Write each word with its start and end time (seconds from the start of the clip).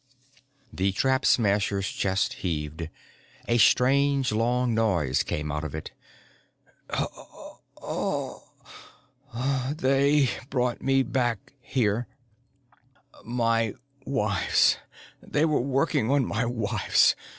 The 0.73 0.91
Trap 0.93 1.27
Smasher's 1.27 1.87
chest 1.87 2.33
heaved: 2.41 2.89
a 3.47 3.59
strange, 3.59 4.31
long 4.31 4.73
noise 4.73 5.21
came 5.21 5.51
out 5.51 5.63
of 5.63 5.75
it. 5.75 5.91
"They 9.75 10.27
brought 10.49 10.81
me 10.81 11.03
back 11.03 11.53
here. 11.59 12.07
My 13.23 13.75
wives 14.03 14.77
they 15.21 15.45
were 15.45 15.61
working 15.61 16.09
on 16.09 16.25
my 16.25 16.47
wives. 16.47 17.15